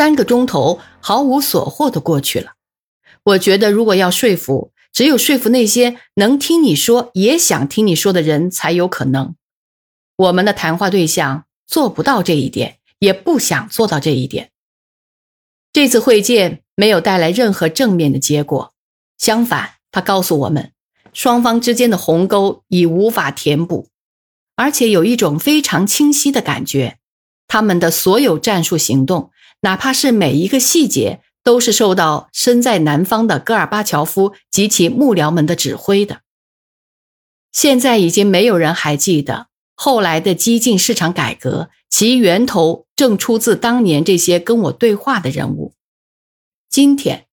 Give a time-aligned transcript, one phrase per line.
[0.00, 2.52] 三个钟头毫无所获的过去了。
[3.22, 9.34] 我觉得，如果要说服，只有说服那些能听你说也想听你说的人才有可能。
[10.16, 14.52] 我们的谈话对象做不到这一点，也不想做到这一点。
[15.70, 18.72] 这次会见没有带来任何正面的结果，
[19.18, 20.72] 相反，他告诉我们，
[21.12, 23.88] 双方之间的鸿沟已无法填补，
[24.56, 26.96] 而且有一种非常清晰的感觉，
[27.46, 29.30] 他们的所有战术行动，
[29.62, 31.20] 哪怕是每一个细节。
[31.42, 36.20] 都是受到身在南方的戈尔巴乔夫及其幕僚们的指挥的。
[37.50, 45.72] 现在已经没有人还记得后来的激进市场改革，其源头正出自当年这些跟我对话的人物。
[46.68, 47.24] 今天，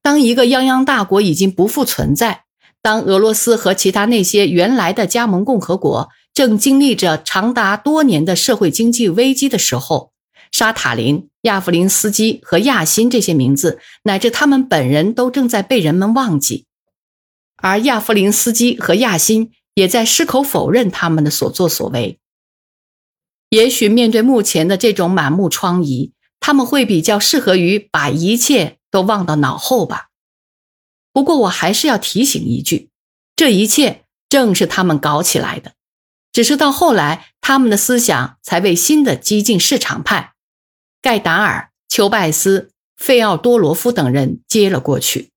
[0.00, 2.44] 当一个泱泱大国已经不复存在，
[2.80, 10.12] 当俄罗斯和其他那些原来的加盟共和国正经历着长达多年的社会经济危机的时候，
[10.50, 11.28] 沙塔林。
[11.44, 16.66] 亚夫林斯基和亚辛这些名字，乃至他们本人都正在被人们忘记，
[17.56, 22.18] 而亚夫林斯基和亚辛也在矢口否认他们的所作所为。
[23.48, 30.08] 也许面对目前的这种满目疮痍，他们会比较适合于把一切都忘到脑后吧。
[31.14, 32.90] 不过，我还是要提醒一句：
[33.34, 35.72] 这一切正是他们搞起来的，
[36.30, 40.34] 只是到后来，他们的思想才为新的激进市场派。
[41.02, 45.30] 盖达尔、丘拜斯、费奥多罗夫等人接了过去。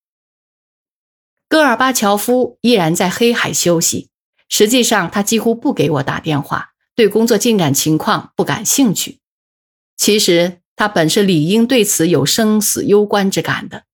[1.48, 4.10] 戈尔巴乔夫依然在黑海休息。
[4.50, 9.20] 实际上，他几乎不给我打电话，对工作进展情况不感兴趣。
[9.98, 13.86] 其实，他本是理应对此有生死攸关之感的。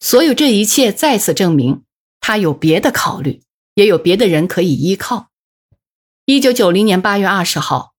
[0.00, 1.84] 所有这一切再次证明，
[2.20, 3.42] 他有别的考虑，
[3.74, 5.28] 也有别的人可以依靠。
[6.24, 7.94] 一九九零年八月二十号，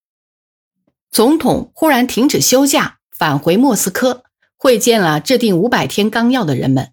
[1.10, 3.00] 总统忽然停止休假。
[3.24, 4.26] 返回莫斯科
[4.58, 6.92] 会见了制定五百天纲要的人们。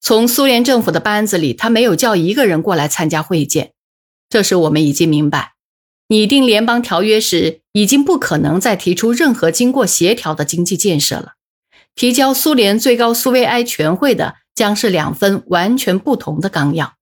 [0.00, 3.72] 从苏联政府的班子里，他没有叫一个人过来参加会见。
[4.28, 5.54] 这时我们已经明白，
[6.06, 11.32] 拟定联邦条约时已经不可能再提出任何经过协调的经济建设了。
[11.96, 16.94] 提交苏联最高苏维埃全会的将是两份完全不同的纲要。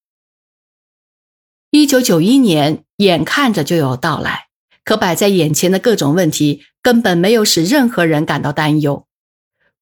[1.71, 4.48] 一九九一年眼看着就要到来。
[4.89, 9.07] 可摆在眼前的各种问题根本没有使任何人感到担忧。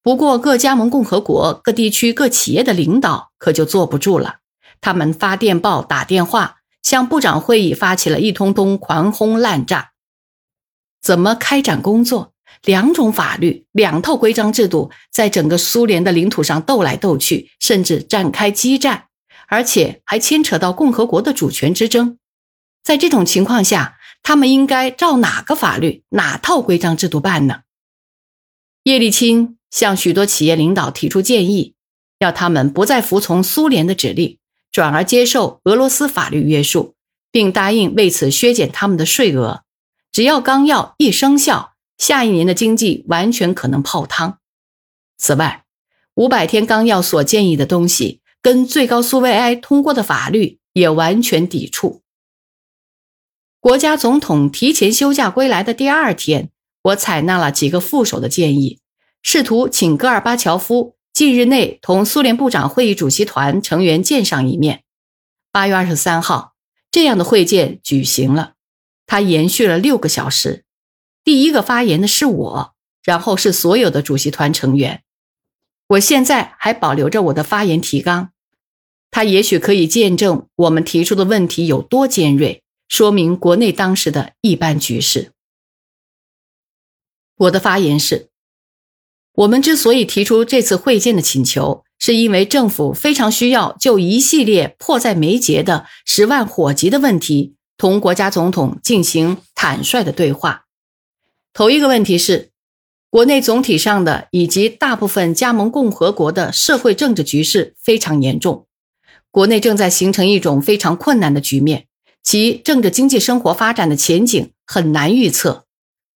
[0.03, 4.39] 不过，各加盟共和国、各地区、各企业的领导可就坐不住了。
[4.81, 9.91] 他们发电报、打电话，向部长会议发起了一通通狂轰滥炸。
[11.01, 12.33] 怎么开展工作？
[12.63, 19.05] 两种法律、两套规章制度，在整个苏联的领土上斗来斗去，甚至展开激战，
[19.47, 22.17] 而且还牵扯到共和国的主权之争。
[22.83, 27.61] 在这种情况下，他们应该照哪个法律、哪套规章制度办呢？
[28.83, 31.75] 叶利钦向许多企业领导提出建议，
[32.19, 34.37] 要他们不再服从苏联的指令，
[34.71, 36.95] 转而接受俄罗斯法律约束，
[37.31, 39.63] 并答应为此削减他们的税额。
[40.11, 44.39] 只要纲要一生效，下一年的经济完全可能泡汤。
[45.17, 45.65] 此外，
[46.15, 52.01] 五百天纲要所建议的东西，跟最高苏维埃通过的法律也完全抵触。
[53.59, 56.51] 国家总统提前休假归来的第二天，
[56.83, 58.79] 我采纳了几个副手的建议，
[59.23, 64.83] 试图请戈尔巴乔夫近日内同苏联部长会议主席团成员见上一面。
[65.51, 66.53] 八月二十三号，
[66.91, 68.53] 这样的会见举行了，
[69.07, 70.63] 它延续了六个小时。
[71.23, 72.73] 第一个发言的是我，
[73.03, 75.01] 然后是所有的主席团成员。
[75.87, 78.29] 我现在还保留着我的发言提纲，
[79.09, 82.63] 它也许可以见证我们提出的问题有多尖锐。
[82.87, 85.31] 说明国内当时的一般局势。
[87.35, 88.29] 我的发言是：
[89.33, 100.65] 我们之所以提出这次会见的请求，是因为政府非常需要就一系列迫在眉睫的十万火急的问题，同国家总统进行坦率的对话。
[101.53, 102.51] 头一个问题是，
[103.09, 108.67] 国内总体上的以及大部分加盟共和国的社会政治局势非常严重，
[109.29, 111.86] 国内正在形成一种非常困难的局面。
[112.27, 115.65] 其政治经济生活发展的前景很难预测，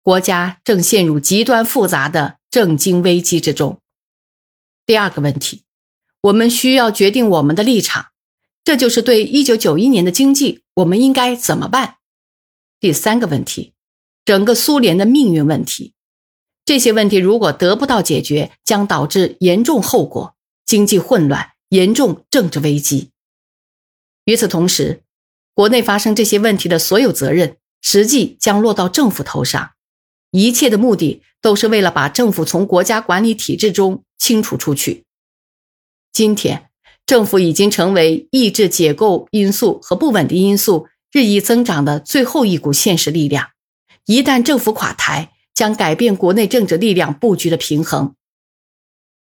[0.01, 3.79] 国家正陷入极端复杂的政经危机之中。
[4.85, 5.63] 第二个问题，
[6.23, 8.07] 我们需要决定我们的立场，
[8.65, 11.95] 这就是对一九九一年的经济，我们应该怎么办？
[12.81, 13.71] 第三个问题，
[14.25, 15.93] 整个苏联的命运问题，
[16.65, 20.35] 这些问题如果得不到解决，将导致严重后果，
[20.65, 23.11] 经济混乱，严重政治危机。
[24.25, 25.03] 与此同时。
[25.53, 29.71] 国内发生这些问题的所有责任，实际将落到政府头上。
[30.31, 35.05] 一切的目的都是为了把政府从国家管理体制中清除出去。
[36.13, 36.69] 今天，
[37.05, 43.49] 政府已经成为抑制解构因素和不稳定因素日益增长的最后一股现实力量。
[44.05, 48.15] 一旦政府垮台，将改变国内政治力量布局的平衡。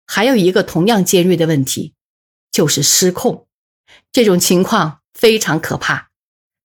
[0.06, 1.94] 还有一个同样尖锐的问题，
[2.52, 3.48] 就是失控。
[4.12, 6.12] 这种情况非常可怕。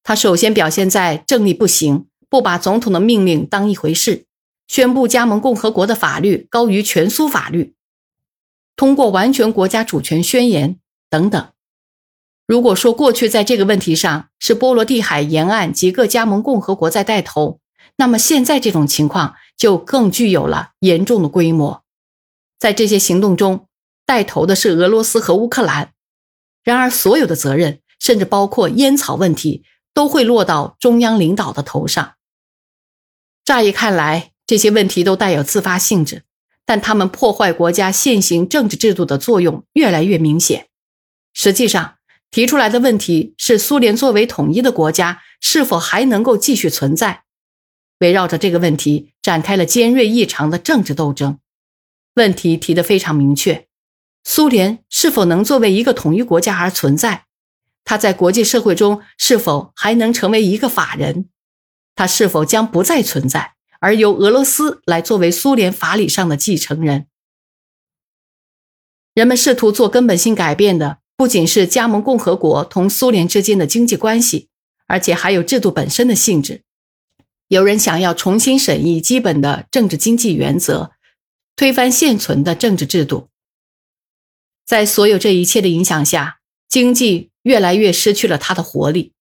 [0.05, 2.07] 它首先表现在政力不行。
[2.29, 4.25] 不把总统的命令当一回事，
[4.67, 7.75] 宣布加盟共和国的法律高于全苏法律，
[8.75, 10.79] 通过完全国家主权宣言
[11.11, 11.49] 等等。
[12.47, 17.61] 如果说过去在这个问题上是波罗的海沿岸几个加盟共和国在带头，
[17.97, 21.85] 那么现在这种情况就更具有了严重的规模。
[22.59, 23.67] 在这些行动中，
[24.07, 25.93] 带头的是俄罗斯和乌克兰。
[26.65, 29.63] 然而，所有的责任，甚至包括烟草问题，
[29.95, 32.15] 都会落到中央领导的头上。
[33.45, 36.25] 乍一看来，这些问题都带有自发性质，
[36.67, 40.67] 但他们破坏国家现行政治制度的作用越来越明显。
[41.33, 41.99] 实际上，
[42.33, 47.23] 提出来的问题是苏联作为统一的国家是否还能够继续存在。
[48.01, 51.39] 围绕着这个问题展开了尖锐异常的政治斗争。
[52.15, 53.69] 问题提得非常明确：
[54.25, 57.27] 苏联是否能作为一个统一国家而存在？
[57.85, 61.29] 它在国际社会中是否还能成为一个法人？
[61.95, 67.07] 它是否将不再存在，而由俄罗斯来作为苏联法理上的继承人？
[69.15, 74.49] 人们试图做根本性改变的，不仅是加盟共和国同苏联之间的经济关系，
[74.87, 76.63] 而且还有制度本身的性质。
[77.49, 80.93] 有人想要重新审议基本的政治经济原则，
[81.55, 83.29] 推翻现存的政治制度。
[84.65, 86.39] 在所有这一切的影响下，
[86.73, 89.13] 经济越来越失去了它的活力。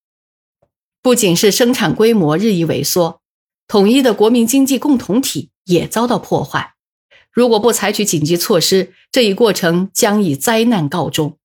[1.01, 3.19] 不仅是生产规模日益萎缩，
[3.68, 6.75] 统一的国民经济共同体也遭到破坏。
[7.30, 11.38] 如果不采取紧急措施，这一过程将以灾难告终。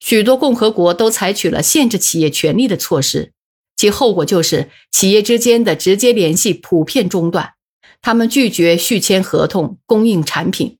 [0.00, 3.32] 许多共和国都采取了限制企业权利的措施，
[3.74, 7.54] 其后果就是企业之间的直接联系普遍中断，
[8.02, 10.76] 他们拒绝续签合同、供应产品，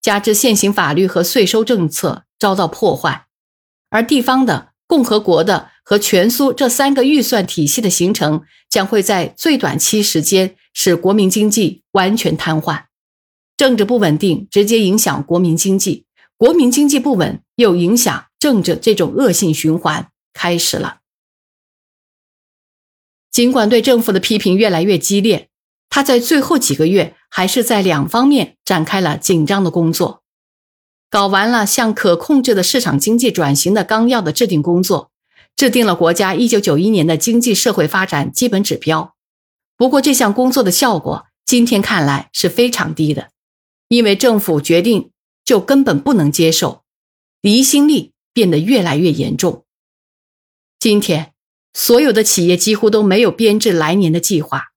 [0.00, 3.26] 加之现行法律和税收政策遭到破坏，
[3.92, 4.72] 而地方的。
[4.84, 12.84] 共和国的和全苏这三个预算体系的形成，将会在最短期时间使国民经济完全瘫痪。
[13.56, 16.04] 政治不稳定直接影响国民经济，
[16.36, 20.98] 国民经济不稳又影响政治，这种恶性循环开始了。
[23.30, 25.48] 尽管对政府的批评越来越激烈，
[25.88, 30.21] 他在最后几个月还是在两方面展开了紧张的工作。
[31.12, 35.10] 搞完了向可控制的市场经济转型的纲要的制定工作，
[35.54, 39.14] 制定了国家一九九一年的经济社会发展基本指标。
[39.76, 43.28] 不过，这项工作的效果今天看来是非常低的，
[43.88, 45.10] 因为政府决定
[45.44, 46.82] 就根本不能接受，
[47.42, 49.66] 离心力变得越来越严重。
[50.78, 51.34] 今天，
[51.74, 54.68] 所有的企业几乎都没有编制来年的计划，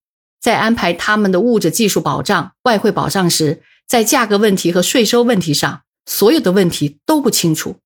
[0.42, 5.84] 在安排他们的物质技术保障、外汇保障时，在价格问题和税收问题上。
[6.06, 7.78] 所有的问题都不清楚。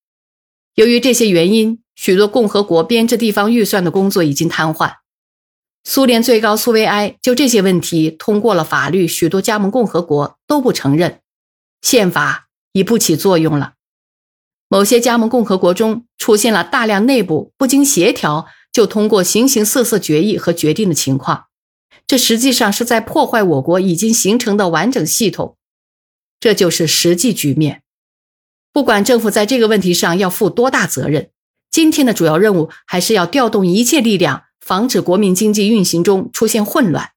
[0.76, 4.96] 由于这些原因，许多共和国编制地方预算的工作已经瘫痪。
[5.84, 11.22] 苏联最高苏维埃就这些问题通过了法律，许多加盟共和国都不承认。
[11.82, 13.74] 宪法已不起作用了。
[14.68, 21.46] 某些加盟共和国中出现了大量内部不经协调就通过形形色色决议和决定的情况，
[22.06, 25.58] 这实际上是在破坏我国已经形成的完整系统。
[26.40, 27.82] 这就是实际局面。
[28.72, 31.30] 不管政府在这个问题上要负多大责任，
[31.72, 37.12] 今天的主要任务还是要调动一切力量，防止国民经济运行中出现混乱。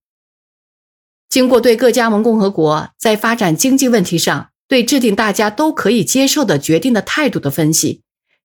[1.29, 8.03] 经过对各加盟共和国在发展经济问题上对制定大家都可以接受的决定的态度的分析，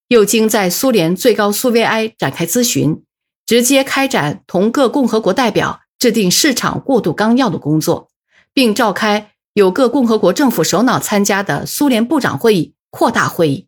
[0.08, 3.04] 又经在苏联最高苏维埃展开咨询，
[3.46, 8.10] 直接开展同各共和国代表制定市场过渡纲要的工作，
[8.54, 12.74] 并召开有各共和国政府首脑参加的苏联部长会议。
[12.90, 13.68] 扩大会议，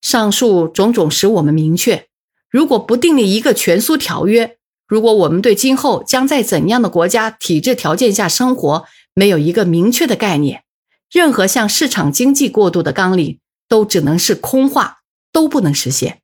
[0.00, 2.08] 上述种种使我们明确：
[2.48, 8.84] 如果不订立一个全苏条约，如果我们对今后将在怎样的国家体制条件下生活
[9.14, 10.64] 没有一个明确的概念，
[11.10, 15.00] 任何向市场经济过渡的纲领都只能是空话，
[15.32, 16.20] 都不能实现。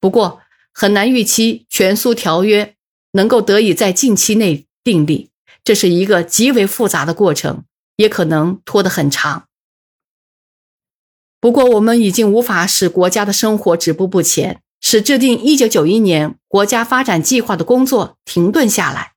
[0.00, 0.40] 不过，
[0.72, 2.76] 很难预期全苏条约
[3.12, 5.30] 能够得以在近期内订立，
[5.64, 7.64] 这是一个极为复杂的过程，
[7.96, 9.47] 也可能拖得很长。
[11.40, 19.12] 不过，我们已经无法使国家的生活止步不前，使制定1991年国家发展计划的工作停顿下来。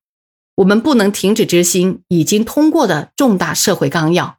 [0.56, 4.38] 我们不能停止执行已经通过的重大社会纲要，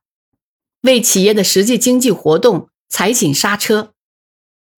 [0.82, 3.92] 为企业的实际经济活动踩紧刹车，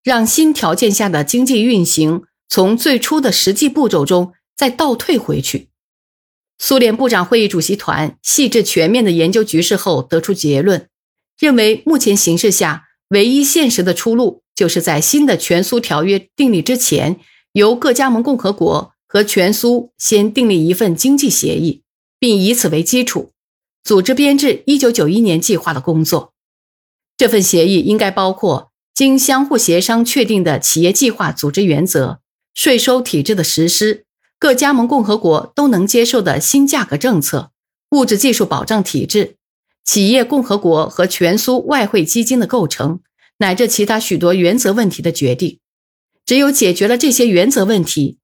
[0.03, 5.69] 让新条件下的经济运行从最初的实际步骤中再倒退回去。
[6.57, 10.87] 苏联部长会议主席团细致全面的研究局势后得出结论，
[11.37, 17.19] 认为目前形势下唯一现实的出路，就是在新的全苏条约订立之前，
[17.53, 18.91] 由各加盟共和国。
[19.07, 21.83] 和全苏先订立一份经济协议，
[22.19, 23.31] 并以此为基础，
[23.81, 26.33] 组织编制1991年计划的工作。
[27.15, 32.19] 这份协议应该包括经相互协商确定的企业计划组织原则、
[32.53, 34.03] 税收体制的实施、
[34.37, 37.51] 各加盟共和国都能接受的新价格政策、
[37.91, 39.37] 物质技术保障体制、
[39.85, 43.01] 企业共和国和全苏外汇基金的构成，
[43.37, 45.59] 乃至其他许多原则问题的决定。
[46.25, 48.17] 只有解决了这些原则问题。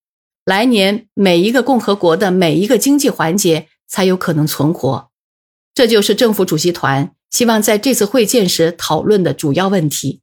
[0.44, 5.12] 来年每一个共和国的每一个经济环节才有可能存活，
[5.76, 10.22] 这就是政府主席团希望在这次会见时讨论的主要问题。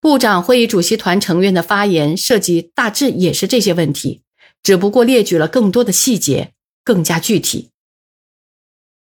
[0.00, 4.22] 部长会议主席团成员的发言涉及大致也是这些问题，
[4.60, 6.52] 只不过列举了更多的细节，
[6.82, 7.69] 更加具体。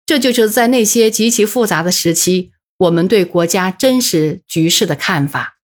[0.06, 5.56] 这就是在那些极其复杂的时期，我们对国家真实局势的看法。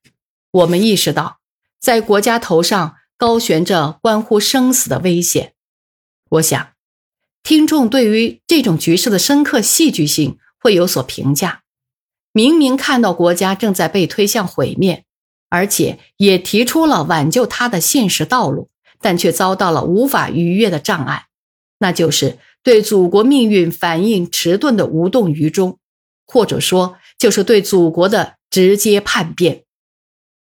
[0.50, 1.38] 我们意识到，
[1.80, 2.97] 在国家头上。
[3.20, 5.52] 高悬着关乎生死的危险，
[6.30, 6.68] 我想，
[7.42, 11.61] 听众对于这种局势的深刻戏剧性会有所评价。
[12.32, 15.04] 明明看到国家正在被推向毁灭，
[15.50, 18.70] 而且也提出了挽救它的现实道路，
[19.02, 21.26] 但却遭到了无法逾越的障碍，
[21.80, 25.79] 那就是对祖国命运反应迟钝的无动于衷，
[26.26, 29.64] 或者说，就是对祖国的直接叛变。